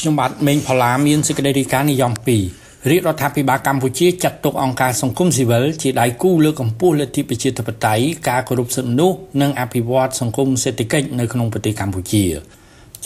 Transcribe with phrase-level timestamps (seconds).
[0.00, 2.12] ខ្ញុំបាទមេងផល្លាមានសេចក្តីរាយការណ៍និយម
[2.50, 12.24] 2រាជរដ្ឋាភិបាលកម្ពុជាចាត់ទុកអង្គការសង្គមស៊ីវិលជាដៃគូលើកកម្ពស់លទ្ធិប្រជាធិបតេយ្យការគោរពសិទ្ធិមនុស្សនិងអភិវឌ្ឍសង្គមសេដ្ឋកិច្ចនៅក្នុងប្រទេសកម្ពុជា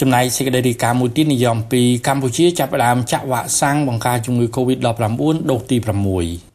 [0.00, 6.49] ចំណែកសេចក្តីរាយការណ៍មួយទៀតនិយម2កម្ពុជាចាប់ផ្ដើមចាក់វ៉ាក់សាំងបង្ការជំងឺ Covid-19 ដូសទី6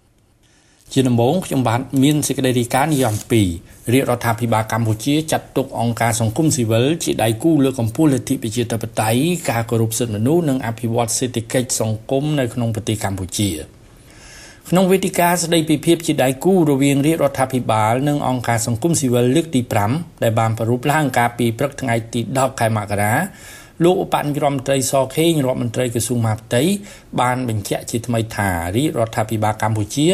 [0.98, 3.16] ជាដំបូងខ្ញុំបាទមានសេចក្តីរាយការណ៍និយម
[3.54, 13.50] 2រាជរដ្ឋាភិបាលកម្ពុជាចាត់ទុកអង្គការសង្គមស៊ីវិលជាដៃគូលើកកម្ពស់លទ្ធិប្រជាធិបតេយ្យការគោរពសិទ្ធិមនុស្សនិងអភិវឌ្ឍសេដ្ឋកិច្ចសង្គមនៅក្នុងប្រទេសកម្ពុជា
[14.70, 23.14] ក្នុងវេទិកាស្តីពីភាពជាដៃគូរវាងរាជរដ្ឋាភិបាលនិងអង្គការសង្គមស៊ីវិលលើកទី5ដែលបានប្រារព្ធឡើងកាលពីព្រឹកថ្ងៃទី10ខែមករា
[23.84, 26.62] លោកឧបនាយករដ្ឋមន្ត្រីសខេងរដ្ឋមន្ត្រីក្រសួងមហាផ្ទៃ
[27.22, 30.08] បានបញ្ជាក់ជាថ្មីថារាជរដ្ឋាភិបាលកម្ពុជា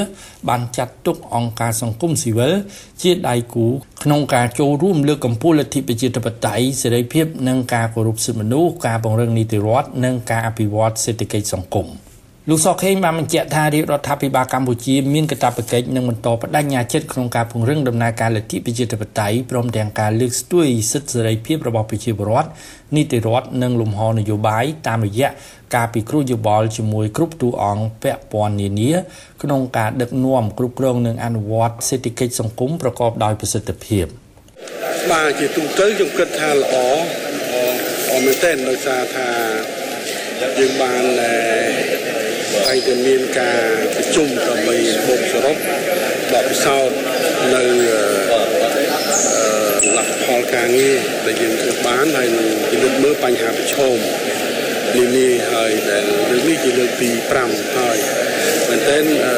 [0.50, 2.54] បានចាត់ទុកអង្គការសង្គមស៊ីវិល
[3.02, 3.66] ជាដៃគូ
[4.04, 11.88] ក្នុងការចូលរួមលើកកម្ពស់លទ្ធិប្រជាធិបតេយ្យសេរីភាពនិងការគោរពសិទ្ធិមនុស្សការពង្រឹងនីតិរដ្ឋនិងការអភិវឌ្ឍសេដ្ឋកិច្ចសង្គម។
[12.52, 22.50] លោកសខេងបានបញ្ជាក់ថារាជរដ្ឋាភិបាលកម្ពុជាមានកាតព្វកិច្ចនិងបន្តបដិញ្ញាចិត្តក្នុងការពង្រឹងដំណើរការលទ្ធិប្រជាធិបតេយ្យព្រមទាំងការលើកស្ទួយសិទ្ធិសេរីភាពរបស់ប្រជាពលរដ្ឋ
[22.96, 25.30] នីតិរដ្ឋនិងលំហនយោបាយតាមរយៈ
[25.76, 28.92] ការពិគ្រោះយោបល់ជាមួយគ្រប់តួអង្គពាក់ព័ន្ធនានា
[29.44, 34.06] ក្នុងការដឹកនាំគ្រប់គ្រងនិងអនុវត្តសេដ្ឋកិច្ចសង្គមប្រកបដោយប្រសិទ្ធភាព
[35.12, 36.76] បាទជាទូទៅខ្ញុំគិតថាល្អ
[38.14, 39.30] អមែនទែនដោយសារថា
[40.60, 41.04] យើងបាន
[42.74, 43.62] ហើយតែមានការ
[43.96, 44.76] ប្រជុំដើម្បី
[45.08, 45.58] បូកសរុប
[46.32, 46.98] បទពិសោធន៍
[47.54, 47.64] នៅ
[49.96, 53.98] លទ្ធផលការងារដែលយើងធ្វើបានហើយនឹងពិនិត្យមើលបញ្ហាប្រឈម
[54.96, 57.10] នានាហើយដែលរឿងនេះជាលើកទី
[57.44, 57.98] 5ហើយ
[58.70, 59.36] មែនទែនអឺ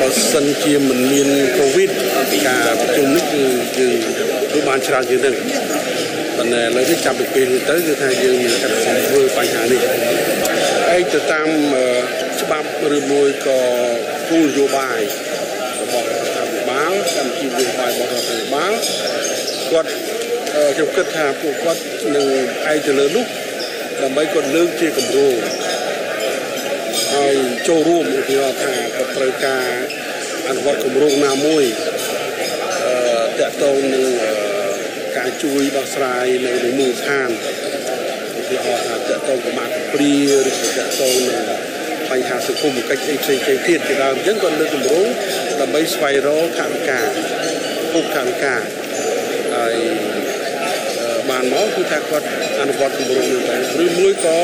[0.00, 1.90] បើសិនជាមិនមានកូវីដ
[2.46, 3.42] ការប្រជុំនេះគឺ
[3.78, 3.94] យើង
[4.50, 5.34] ធ្វើបានច្រើនជាងនេះ
[6.36, 9.80] ប៉ុន្តែឥឡូវនេះចាប់ពីពេលនេះទៅគឺថាយើងមានការខំធ្វើបញ្ហានេះ
[10.94, 11.48] ឯកទៅតាម
[12.40, 13.60] ច្បាប់ឬមួយក៏
[14.28, 15.00] គោលនយោបាយ
[15.80, 18.74] របស់រដ្ឋាភិបាលកម្មវិធីនយោបាយរបស់រដ្ឋាភិបាល
[19.70, 19.90] គាត់
[20.74, 21.82] ខ្ញុំគិតថាពួកគាត់
[22.16, 22.26] នឹង
[22.72, 23.26] ឯកទៅលើនោះ
[24.02, 25.36] ដើម្បីគាត់លើកជាគម្រោង
[27.14, 27.34] ហើយ
[27.68, 29.68] ចូលរួមឧទាហរណ៍ថាគាត់ត្រូវការ
[30.48, 31.64] អនុវត្តគម្រោងណាមួយ
[33.40, 34.08] អឺតកតងនឹង
[35.16, 37.55] ការជួយដោះស្រាយនៅមូលដ្ឋានឧទា
[39.26, 40.14] ហរណ៍ថាតកតងកម្មាព្រា
[40.46, 41.44] ឬក៏តកតងនឹង
[42.10, 45.06] បញ្ហាសង្គមកិច្ចអីផ្សេងៗទៀតជាដើមអញ្ចឹងគាត់លើកគម្រោង
[45.60, 47.00] ដើម្បីស្វែងរកថវិកា
[47.92, 48.54] ពុកថវិកា
[49.54, 49.74] ហើយ
[51.30, 52.26] បានមកគឺថាគាត់
[52.60, 54.38] អនុវត្តគម្រោងនេះដែរឬមួយក៏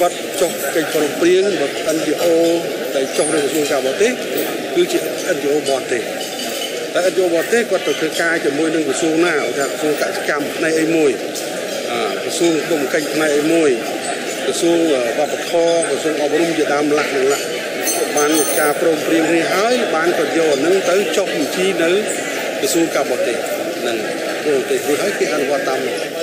[0.00, 2.24] គាត់ចុះកិច្ចប្រឹងប្រែងរបស់ NGO
[2.96, 4.12] ដែលចុះនៅក្រសួងការបរទេស
[4.74, 4.98] គឺជា
[5.36, 6.02] NGO បរទេស
[6.94, 11.10] តែ NGO បរទេសគាត់ទៅធ្វើការជាមួយនឹងក្រសួងណាថាក្រសួងកសិកម្មផ្នែកអីមួយ
[12.22, 13.70] ក្រសួងគុំកិច្ចផ្នែកអីមួយ
[14.46, 14.78] ក្រសួង
[15.18, 17.46] វប្បធម៌ក្រសួងអប់រំជាដើមឡាក់នឹងឡាក់
[18.16, 21.90] បានការព្រមព្រៀងនេះហើយបានក៏យកអានឹងទៅចុះបញ្ជីនៅ
[22.60, 23.36] ក្រសួងការបរទេស
[23.86, 23.96] នឹង
[24.44, 26.21] ប្រទេសរួចហើយគេអនុវត្តតាមនោះ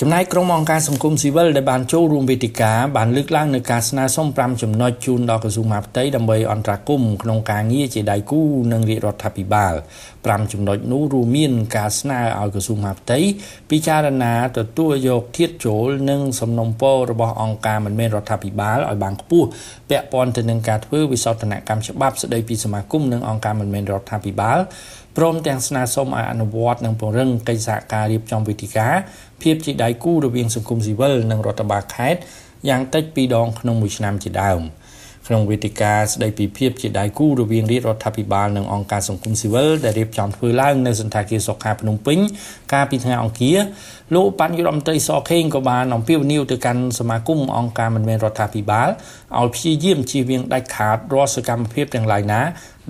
[0.00, 8.40] ចំណែកក្រុមអង្គការសង្គមស៊ីវិលដែលបានចូលរួមវេទិកាបានលើកឡើងនៅការស្នើសុំ5ចំណុចជូនដល់ក្រសួងមហាផ្ទៃដើម្បីអន្តរាគមន៍ក្នុងការងារជាដៃគូ
[8.72, 9.74] នឹងរាជរដ្ឋាភិបាល
[10.12, 13.18] 5ចំណុចនោះរួមមានការស្នើឲ្យក្រសួងមហាផ្ទៃ
[13.70, 19.48] ពិចារណាទទួលយកធាតចូលនិងសំណុំពររបស់អង្គការមិនមែនរដ្ឋាភិបាលឲ្យបានខ្ពស់
[19.90, 24.58] ពាក់ព័ន្ធទៅនឹងការធ្វើវិសោធនកម្មច្បាប់ស្តីពីសមាគមនិងអង្គការមិនមែនរដ្ឋាភិបាល
[25.16, 28.88] ព្រមទាំងស្នើសុំឲ្យអនុវត្តនិងពង្រឹងកិច្ចសហការរៀបចំវេទិកា
[29.42, 32.20] ភាពជាដៃគូរវាងសង្គមស៊ីវិលនិងរដ្ឋបាលខេត្ត
[32.68, 34.62] យ៉ាងតិច2ដងក្នុងមួយឆ្នាំជាដើម។
[35.28, 42.18] ក្នុងវេទិកាស្ដីពីភាពជាដៃគូរវាងរាជរដ្ឋាភិបាលនិងអង្គការសង្គមស៊ីវិលដែលរៀបចំធ្វើឡើងនៅសន្តាគារសុខាភ្នំពេញ
[42.72, 43.58] កាលពីថ្ងៃអង្គារ
[44.14, 48.88] លោកបញ្ញរដ្ឋមន្ត្រីសខេងក៏បានអំពាវនាវទៅកាន់សមាគមអង្គការមិនមែនរដ្ឋាភិបាល
[49.38, 52.40] ឲ្យព្យាយាមជៀសវាងដាច់ខាតរាល់សកម្មភាពទាំងឡាយណា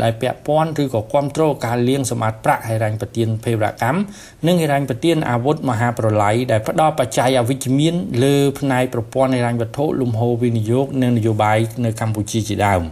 [0.03, 3.99] ដែលពាក់ព័ន្ធឬក៏គ្រប់គ្រងការលាងសម្អាតប្រាក់ហិរញ្ញប្បទានភេរវកម្ម
[4.47, 7.95] និងហិរញ្ញប្បទានអាវុធមហាប្រឡាយដែលផ្ដល់បច្ច័យអវិជ្ជមាន
[8.25, 12.83] លើផ្នែកប្រព័ន្ធហិរញ្ញវត្ថុលំហូរវិនិយោគនិងនយោបាយនៅកម្ពុជាជាដើម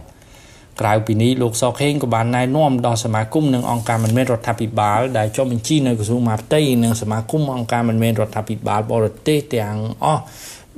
[0.81, 10.21] ក្រៅពីនេះលោកសខេងក៏បានណែនាំដល់សមាគមនិងអង្គការមិនមែនរដ្ឋាភិបាលដែលចុះបញ្ជីនៅក្រសួងមហាផ្ទៃនិងសមាគមអង្គការមិនមែនរដ្ឋាភិបាលបរទេសទាំងអស់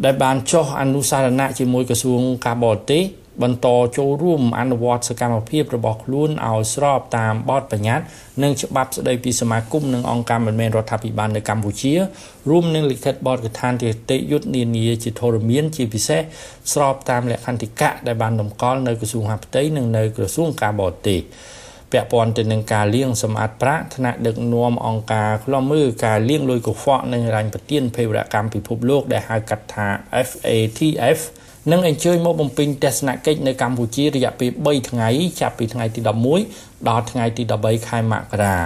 [0.03, 3.03] ដែលបានចុះអនុសារណៈជាមួយក្រសួងការបរទេស
[3.43, 3.67] បន្ត
[3.97, 8.05] ចូលរួមអនុវត្តសកម្មភាពរបស់ខ្លួនឲ្យស្របតាមបទបញ្ញត្តិ
[8.43, 11.93] និងច្បាប់ស្តីពីសមាគមនិងអង្គការមិនមែនរដ្ឋាភិបាលនៅកម្ពុជា
[12.49, 16.21] រួមនឹងលិខិតបទកថានីតិយុត្តនានាជាធរមានជាពិសេស
[16.73, 21.21] ស្របតាមលក្ខន្តិកៈដែលបានតម្កល់នៅក្រសួងហាផ្ទៃនិងនៅក្រសួងការបរទេស
[21.91, 29.87] ពាក់ព័ន្ធទៅនឹងការលាងសម្អាតប្រាក់ថ្នាក់ដឹកនាំអង្គការឃ្លាំមើលការលាងលុយកខ្វក់និងរញ្ញប្រទានភេរវកម្មពិភពលោកដែលហៅកាត់ថា
[30.27, 31.19] FATF
[31.71, 35.09] នឹងអញ្ជើញមកបំពេញទស្សនកិច្ចនៅកម្ពុជារយៈពេល3ថ្ងៃ
[35.41, 35.99] ចាប់ពីថ្ងៃទី
[36.43, 38.57] 11ដល់ថ្ងៃទី13ខែមករា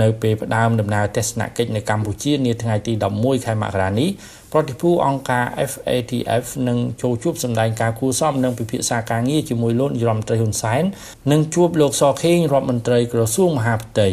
[0.00, 4.08] នៅពេលផ្ដើមដំណើរទស្សនកិច្ចនៅកម្ពុជានាថ្ងៃទី11ខែមករានេះ
[4.52, 10.82] ប្រតិភូអង្គការ FATF នឹងចូលជួបសម្ដែងការគួសមនិងពិភាក្សាការងារជាមួយលោកនាយរដ្ឋមន្ត្រីហ៊ុនសែន
[11.32, 14.08] និងជួបលោកសខេងរដ្ឋមន្ត្រីក្រសួងមហាផ្ទៃ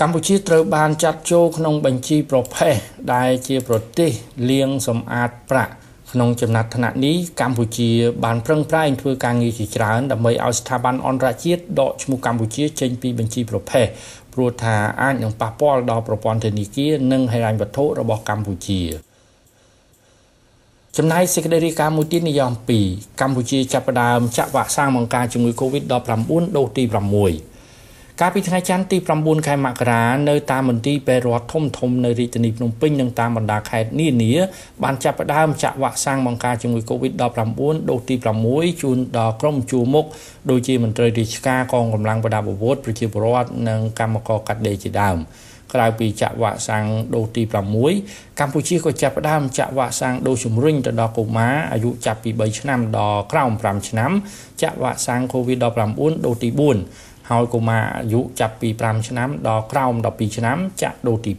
[0.00, 2.74] កម្ពុជាត្រូវបានចាត់ចូលក្នុងបញ្ជីប្រភេទ
[3.14, 4.10] ដែលជាប្រទេស
[4.50, 5.72] លាងសម្អាតប្រាក់
[6.10, 7.90] ក្នុងចំណាត់ថ្នាក់នេះកម្ពុជា
[8.24, 13.86] បានប្រឹងប្រែងធ្វើការងារជាច្រើនដើម្បីឲ្យស្ថាប័នអន្តរជាតិដកឈ្មោះកម្ពុជាចេញពីបញ្ជីប្រភេទ
[14.32, 18.80] ព្រោះថាអាចនឹងប៉ះពាល់ដល់ប្រព័ន្ធធនាគារនិងហិរញ្ញវត្ថុរបស់កម្ពុជា
[20.96, 22.52] ចំណែកសេចក្តីរាយការណ៍មួយទៀតនិយម
[22.86, 25.90] 2កម្ពុជាចាប់ផ្ដើមចាក់វ៉ាក់សាំងបង្ការជំងឺ Covid-19
[26.56, 27.49] ដូសទី6
[28.22, 34.32] កាលពីថ្ងៃច័ន្ទទី9ខែមករានៅតាមមន្ទីរពេទ្យរដ្ឋធំធំនៅរាជធានីភ្នំពេញនិងតាមបណ្ដាខេត្តនានា
[34.82, 38.14] បានចាប់ផ្ដើមចាក់វ៉ាក់សាំងបង្ការជំងឺ Covid-19 ដូសទី
[38.48, 40.06] 6ជូនដល់ក្រុមជួរមុខ
[40.50, 45.18] ដូចជាមន្ត្រីរាជការកងកម្លាំងប្រដាប់អាវុធប្រជាពលរដ្ឋនិងកម្មករកាត់ដេរជាដើម
[45.74, 47.42] ក្រៅពីចាក់វ៉ាក់សាំងដូសទី
[47.90, 54.10] 6កម្ពុជាក៏ចាប់ផ្ដើមចាក់វ៉ាក់សាំងដូសជំរុញទៅដល់កុមារអាយុចាប់ពី3ឆ្នាំដល់ក្រោម5ឆ្នាំ
[54.62, 61.32] ចាក់វ៉ាក់សាំង COVID-19 ដូសទី4 ហើយកុមារអាយុចាប់ពី5ឆ្នាំដល់ក្រោម12ឆ្នាំចាក់ដូសទី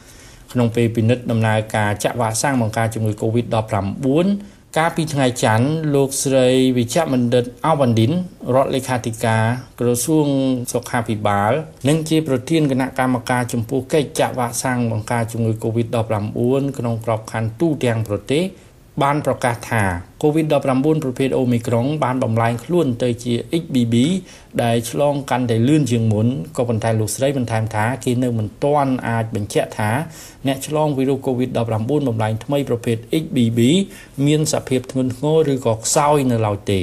[0.00, 4.26] 5ក្នុងពេលពិនិត្យដំណើរការចាក់វ៉ាក់សាំងបង្ការជំងឺ Covid-19
[4.78, 8.12] កាលពីថ្ងៃច័ន្ទលោកស្រីវិជ្ជបណ្ឌិតអាវ៉ាន់ឌិន
[8.54, 9.44] រដ្ឋលេខាធិការ
[9.80, 10.26] ក្រសួង
[10.72, 11.52] សុខាភិបាល
[11.88, 18.42] និងជាប្រធានគណៈកម្មការចំពោះកិច្ចចាក់វ៉ាក់សាំងបង្ការជំងឺ Covid-19 ក្នុងក្របខ័ណ្ឌទូទាំងប្រទេស
[19.02, 19.82] បានប្រកាសថា
[20.22, 23.94] COVID-19 ប្រភេទ Omicron បានបំលែងខ្លួនទៅជា XBB
[24.62, 26.26] ដែលឆ្លងកាន់តែលឿនជាងមុន
[26.56, 29.90] ក៏ប៉ុន្តែលោកស្រីបន្ថែមថាគេនៅមិនទាន់អាចបញ្ជាក់ថា
[30.46, 31.56] អ្នកឆ្លងវីរុស COVID-19
[32.08, 33.60] បំលែងថ្មីប្រភេទ XBB
[34.26, 36.80] មានសភាពធ្ងន់ធ្ងរឬក៏ខ្សោយនៅឡើយទេ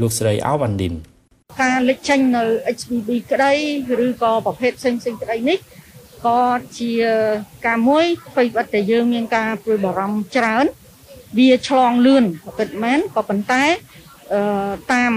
[0.00, 0.94] លោកស្រីអាវ៉ាន់ឌិន
[1.62, 2.44] ការលេចចេញនៅ
[2.76, 3.52] XBB ក្តី
[4.06, 5.58] ឬក៏ប្រភេទផ្សេងផ្សេងក្តីនេះ
[6.26, 6.40] ក៏
[6.78, 6.92] ជា
[7.66, 10.66] ការមួយអ្វីដែលយើងមានការព្រួយបារម្ភច្រើន
[11.38, 12.24] វាឆ្លងលឿន
[12.58, 13.64] ពិតមែនក៏ប៉ុន្តែ
[14.34, 14.40] អឺ
[14.92, 15.12] តាម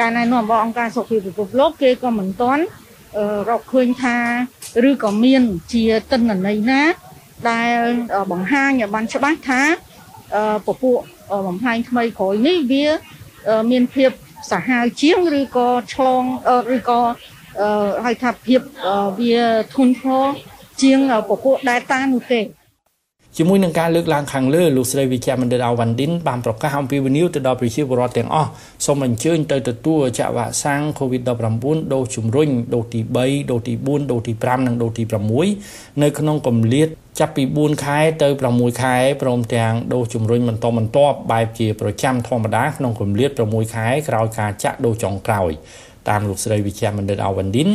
[0.00, 2.62] ការណែនាំរបស់អង្គការសុខភាពពិភពលោកគេក៏មិនទាន់
[3.50, 4.16] រកឃើញថា
[4.88, 5.42] ឬក៏មាន
[5.72, 6.82] ជាទិន្នន័យណា
[7.50, 7.78] ដែល
[8.32, 9.62] បង្ហាញឲ្យបានច្បាស់ថា
[10.66, 10.98] ពពួក
[11.46, 12.86] បំផ្លាញថ្មីក្រោយនេះវា
[13.70, 14.10] មានភាព
[14.50, 16.24] សាហាវជាងឬក៏ឆ្លង
[16.76, 17.00] ឬក៏
[18.04, 18.60] ហៅថាភាព
[19.20, 19.40] វា
[19.74, 20.26] ធន់ធ្ងរ
[20.82, 20.98] ជាង
[21.28, 22.40] ពពួក Delta នោះទេ
[23.36, 28.50] ជាមួយនឹងការលើកឡើងខាងលើលោកស្រីវិជ្ជបណ្ឌិតអាវ៉ាន់ឌិនបានប្រកាសអំពីវិនិយោគទៅដល់ប្រជាពលរដ្ឋទាំងអស់
[28.86, 35.02] សូមអញ្ជើញទៅទទួលចាក់វ៉ាក់សាំង COVID-19 ដូសជំរុញដូសទី3ដូសទី4ដូសទី5និងដូសទី
[35.52, 36.88] 6នៅក្នុងកម្រិត
[37.20, 45.52] ចាប់ពី4ខែទៅ6ខែព្រមទាំងដូសជំរុញបន្តបន្ទាប់បែបជាប្រចាំធម្មតាក្នុងកម្រិត6ខែក្រោយការចាក់ដូសចុងក្រោយ
[46.08, 47.68] តាមលោកស្រីវិជ្ជបណ្ឌិតអាវ៉ាន់ឌិន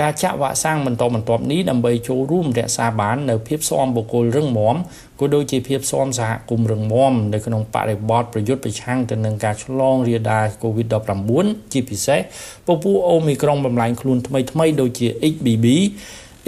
[0.00, 4.76] ការចាក់វ៉ាក់សាំងបន្តបន្ទាប់នេះដើម្បីចូលរួមរក្សាបាននៅភាពស៊ាំបុគ្គលរឹងមាំ
[5.20, 12.20] ក៏ដូចជាភាពស៊ាំសហគមន៍រឹងមាំនៅក្នុងបរិបទប្រយុទ្ធប្រឆាំងទៅនឹងការឆ្លងរាលដាល COVID-19 ជាពិសេស
[12.66, 15.66] ពពួកអូមីក្រុងបំលែងខ្លួនថ្មីថ្មីដូចជា XBB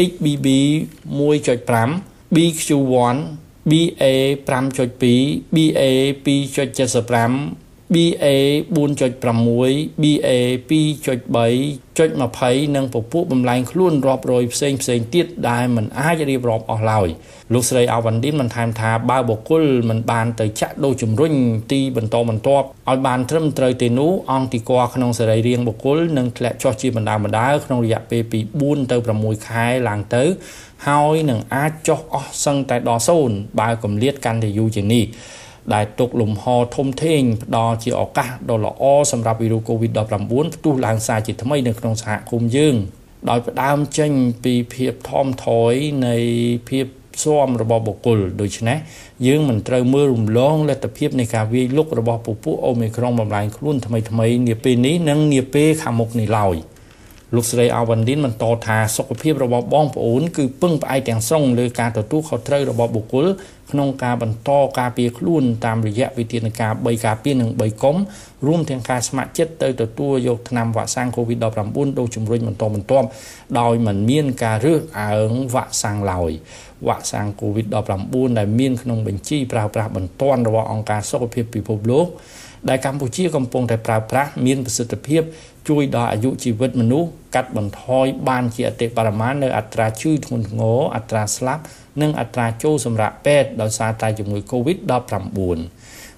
[0.09, 0.47] XBB
[1.21, 3.17] 1.5 BQ1
[3.71, 4.05] BA
[4.49, 5.83] 5.2 BA
[6.25, 8.27] 2.75 BA
[8.75, 10.29] 4.6 BA
[10.71, 17.09] 2.3.20និងពពួកបំលែងខ្លួនរាប់រយផ្សេងផ្សេងទៀតដែលមិនអាចរៀបរាប់អស់ឡើយ
[17.53, 21.33] លោកស្រីអាវ៉ាន់ឌិនបន្ថែមថាបើបុគ្គលមិនបានទៅចាក់ដូសជំរុញ
[21.73, 30.25] ទីបន្តបន្ទាប់ឲ្យបានត្រឹមត្រូវទេនោះអង្គទីកក្នុងសរីរាង្គបុគ្គលនឹងធ្លាក់ចុះជាបណ្ដាបណ្ដាក្នុងរយៈពេលពី4ទៅ6ខែឡើងទៅ
[30.87, 35.07] ហើយនឹងអាចចុះអស់សឹងតែដល់0បើកម្រិតកាន់តែយូរជាងនេះ
[35.75, 36.45] ដែលទុកលំហ
[36.77, 42.75] ធំធេងផ្ដល់ជាឱកាសដ៏ល្អសម្រាប់វីរុស COVID-19 ផ្ទុះឡើងសារជាថ្មីនៅក្នុងសហគមន៍យើង
[43.29, 44.11] ដោយផ្ដើមចេញ
[44.45, 45.73] ពីភាពថមថយ
[46.07, 46.17] នៃ
[46.69, 46.87] ភាព
[47.23, 48.79] ស៊ាំរបស់បុគ្គលដូច្នេះ
[49.27, 56.57] យើងមិនត្រូវមើលរំលងលទ្ធភាពនៃការវាយលុករបស់ពពួកអូមីក្រុងបំលែងខ្លួនថ្មីថ្មីនាពេលនេះនិងនាពេលខាងមុខនេះឡើយ។
[57.35, 63.27] លោកស្រីអាវ៉ាន់ឌិនបន្តថាសុខភាពរបស់បងប្អូនគឺពឹងផ្អែកទាំងស្រុងលើការទទួលខុសត្រូវរបស់បុគ្គល
[63.71, 67.97] ក្នុងការបន្តការពារខ្លួនតាមរយៈវិធានការ3ការពារនិង3កុំ
[68.47, 73.07] រួមទាំងការស្ម័គ្រចិត្តទៅទទួលយកថ្នាំវ៉ាក់សាំង COVID-19 ដូសជំរុញបន្តបន្ទាប់
[73.61, 76.31] ដោយមិនមានការរើសអើងវ៉ាក់សាំងឡើយ
[76.89, 82.09] វ៉ាក់សាំង COVID-19 ដែលមានក្នុងបញ្ជីប្រើប្រាស់បន្ទាន់របស់អង្គការសុខភាពពិភពលោក
[82.69, 85.23] ដែលកម្ពុជាកំពុងតែប្រើប្រាស់មានប្រសិទ្ធភាព
[85.69, 91.63] ជួយដល់អាយុជីវិតមនុស្សកាត់បន្ថយបានជាអតិបរមានៅអត្រាឈឺធ្ងន់ធ្ងរអត្រាស្លាប់
[92.01, 94.93] និងអត្រាចូលសម្រាប់ពេទ្យដោយសារតែជំងឺ Covid-19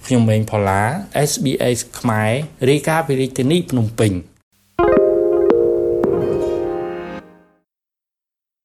[0.07, 0.83] ខ្ញុំម៉េងផល្លា
[1.31, 2.33] SBS ខ្មែរ
[2.71, 4.13] រាយការណ៍ពីរាជធានីភ្នំពេញ